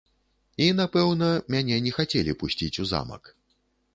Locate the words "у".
2.85-2.89